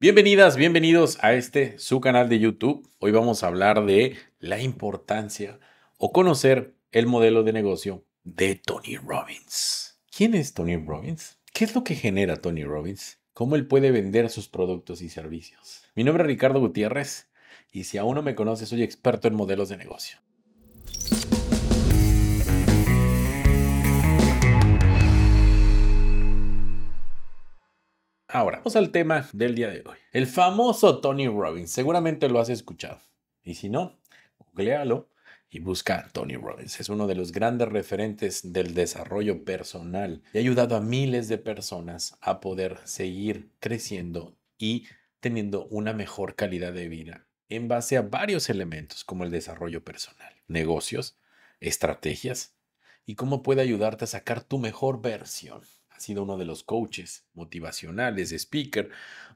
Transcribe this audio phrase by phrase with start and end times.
[0.00, 2.88] Bienvenidas, bienvenidos a este su canal de YouTube.
[3.00, 5.58] Hoy vamos a hablar de la importancia
[5.96, 9.98] o conocer el modelo de negocio de Tony Robbins.
[10.16, 11.40] ¿Quién es Tony Robbins?
[11.52, 13.18] ¿Qué es lo que genera Tony Robbins?
[13.32, 15.82] ¿Cómo él puede vender sus productos y servicios?
[15.96, 17.28] Mi nombre es Ricardo Gutiérrez
[17.72, 20.20] y si aún no me conoces, soy experto en modelos de negocio.
[28.30, 29.96] Ahora, vamos al tema del día de hoy.
[30.12, 31.70] El famoso Tony Robbins.
[31.70, 33.00] Seguramente lo has escuchado.
[33.42, 33.98] Y si no,
[34.38, 35.08] googlealo
[35.48, 36.78] y busca Tony Robbins.
[36.78, 41.38] Es uno de los grandes referentes del desarrollo personal y ha ayudado a miles de
[41.38, 44.86] personas a poder seguir creciendo y
[45.20, 50.34] teniendo una mejor calidad de vida en base a varios elementos como el desarrollo personal,
[50.48, 51.16] negocios,
[51.60, 52.54] estrategias
[53.06, 55.62] y cómo puede ayudarte a sacar tu mejor versión
[55.98, 58.88] ha sido uno de los coaches motivacionales, speaker,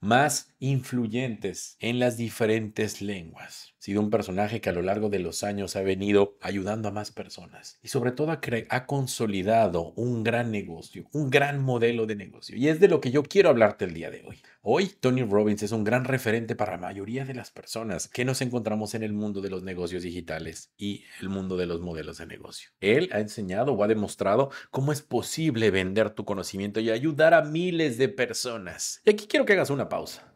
[0.00, 3.74] más influyentes en las diferentes lenguas.
[3.78, 6.92] Ha sido un personaje que a lo largo de los años ha venido ayudando a
[6.92, 12.16] más personas y sobre todo ha, ha, consolidado un gran negocio, un gran modelo de
[12.16, 12.56] negocio.
[12.56, 14.40] Y es de lo que yo quiero hablarte el día de hoy.
[14.62, 18.40] Hoy Tony Robbins es un gran referente para la mayoría de las personas que nos
[18.42, 22.26] encontramos en el mundo de los negocios digitales y el mundo de los modelos de
[22.26, 22.70] negocio.
[22.80, 27.42] Él ha enseñado o ha demostrado cómo es posible vender tu conocimiento y ayudar a
[27.42, 29.00] miles de personas.
[29.04, 30.32] Y aquí quiero que hagas una pausa.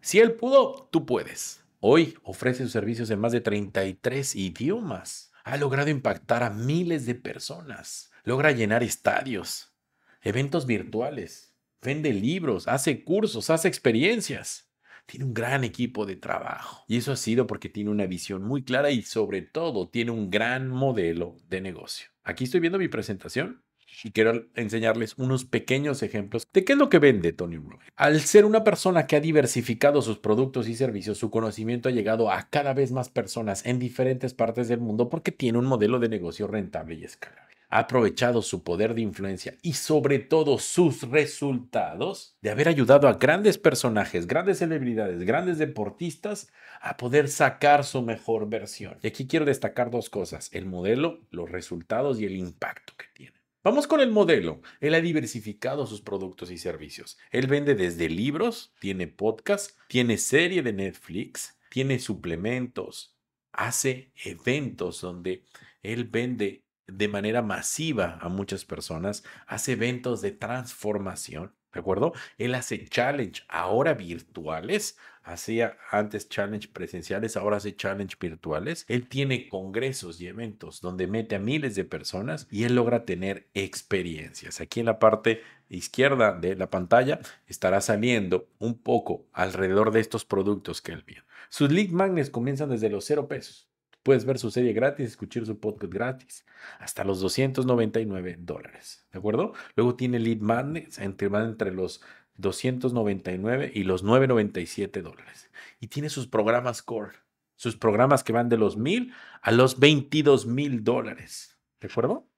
[0.00, 1.64] Si él pudo, tú puedes.
[1.80, 5.32] Hoy ofrece sus servicios en más de 33 idiomas.
[5.44, 8.10] Ha logrado impactar a miles de personas.
[8.24, 9.74] Logra llenar estadios,
[10.22, 14.70] eventos virtuales vende libros, hace cursos, hace experiencias.
[15.04, 16.84] Tiene un gran equipo de trabajo.
[16.86, 20.30] Y eso ha sido porque tiene una visión muy clara y sobre todo tiene un
[20.30, 22.08] gran modelo de negocio.
[22.22, 23.64] Aquí estoy viendo mi presentación
[24.04, 27.92] y quiero enseñarles unos pequeños ejemplos de qué es lo que vende Tony Robbins.
[27.96, 32.30] Al ser una persona que ha diversificado sus productos y servicios, su conocimiento ha llegado
[32.30, 36.08] a cada vez más personas en diferentes partes del mundo porque tiene un modelo de
[36.08, 42.36] negocio rentable y escalable ha aprovechado su poder de influencia y sobre todo sus resultados
[42.42, 46.52] de haber ayudado a grandes personajes, grandes celebridades, grandes deportistas
[46.82, 48.98] a poder sacar su mejor versión.
[49.02, 53.41] Y aquí quiero destacar dos cosas, el modelo, los resultados y el impacto que tiene.
[53.64, 54.60] Vamos con el modelo.
[54.80, 57.16] Él ha diversificado sus productos y servicios.
[57.30, 63.16] Él vende desde libros, tiene podcast, tiene serie de Netflix, tiene suplementos,
[63.52, 65.44] hace eventos donde
[65.80, 72.12] él vende de manera masiva a muchas personas, hace eventos de transformación, ¿de acuerdo?
[72.38, 78.84] Él hace challenge ahora virtuales, hacía antes challenge presenciales, ahora hace challenge virtuales.
[78.88, 83.48] Él tiene congresos y eventos donde mete a miles de personas y él logra tener
[83.54, 84.60] experiencias.
[84.60, 90.24] Aquí en la parte izquierda de la pantalla estará saliendo un poco alrededor de estos
[90.24, 91.22] productos que él vio.
[91.48, 93.71] Sus lead magnets comienzan desde los cero pesos.
[94.02, 96.46] Puedes ver su serie gratis, escuchar su podcast gratis,
[96.80, 99.06] hasta los 299 dólares.
[99.12, 99.52] ¿De acuerdo?
[99.76, 102.02] Luego tiene Lead Magnets, entre, entre los
[102.36, 105.50] 299 y los 997 dólares.
[105.78, 107.12] Y tiene sus programas core,
[107.54, 111.60] sus programas que van de los 1000 a los 22 mil dólares.
[111.80, 112.28] ¿De acuerdo?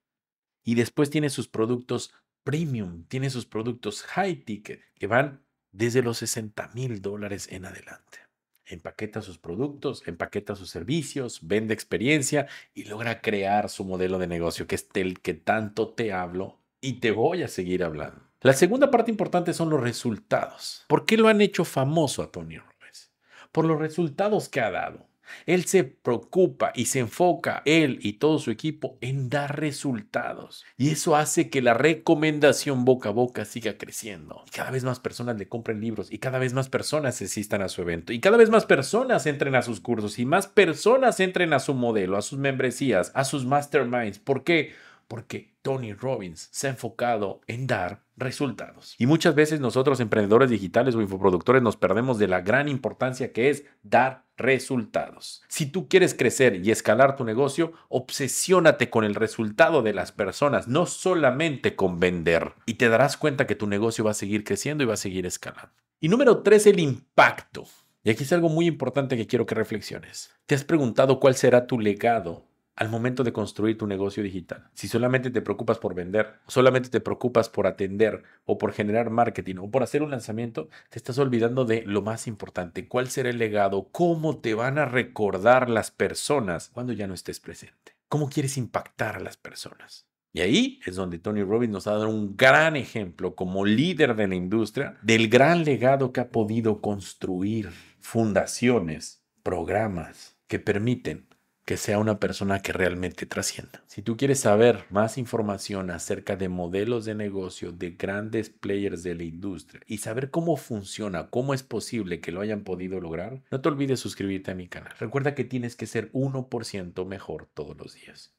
[0.63, 6.19] Y después tiene sus productos premium, tiene sus productos high ticket que van desde los
[6.19, 8.24] 60 mil dólares en adelante
[8.67, 14.67] empaqueta sus productos, empaqueta sus servicios, vende experiencia y logra crear su modelo de negocio,
[14.67, 18.21] que es el que tanto te hablo y te voy a seguir hablando.
[18.41, 20.85] La segunda parte importante son los resultados.
[20.87, 23.11] ¿Por qué lo han hecho famoso a Tony Robbins?
[23.51, 25.07] Por los resultados que ha dado.
[25.45, 30.65] Él se preocupa y se enfoca, él y todo su equipo, en dar resultados.
[30.77, 34.43] Y eso hace que la recomendación boca a boca siga creciendo.
[34.53, 37.81] Cada vez más personas le compren libros y cada vez más personas asistan a su
[37.81, 41.59] evento y cada vez más personas entren a sus cursos y más personas entren a
[41.59, 44.19] su modelo, a sus membresías, a sus masterminds.
[44.19, 44.73] ¿Por qué?
[45.07, 48.95] Porque Tony Robbins se ha enfocado en dar resultados.
[48.97, 53.49] Y muchas veces nosotros emprendedores digitales o infoproductores nos perdemos de la gran importancia que
[53.49, 55.43] es dar resultados.
[55.47, 60.67] Si tú quieres crecer y escalar tu negocio, obsesiónate con el resultado de las personas,
[60.67, 62.53] no solamente con vender.
[62.65, 65.25] Y te darás cuenta que tu negocio va a seguir creciendo y va a seguir
[65.25, 65.71] escalando.
[65.99, 67.65] Y número tres, el impacto.
[68.03, 70.29] Y aquí es algo muy importante que quiero que reflexiones.
[70.45, 72.45] ¿Te has preguntado cuál será tu legado
[72.75, 74.69] al momento de construir tu negocio digital.
[74.73, 79.55] Si solamente te preocupas por vender, solamente te preocupas por atender, o por generar marketing,
[79.59, 83.37] o por hacer un lanzamiento, te estás olvidando de lo más importante, cuál será el
[83.37, 88.57] legado, cómo te van a recordar las personas cuando ya no estés presente, cómo quieres
[88.57, 90.05] impactar a las personas.
[90.33, 94.27] Y ahí es donde Tony Robbins nos ha dado un gran ejemplo como líder de
[94.27, 97.69] la industria del gran legado que ha podido construir
[98.01, 101.27] fundaciones, programas que permiten
[101.65, 103.83] que sea una persona que realmente trascienda.
[103.87, 109.15] Si tú quieres saber más información acerca de modelos de negocio de grandes players de
[109.15, 113.61] la industria y saber cómo funciona, cómo es posible que lo hayan podido lograr, no
[113.61, 114.93] te olvides suscribirte a mi canal.
[114.99, 118.35] Recuerda que tienes que ser 1% mejor todos los días.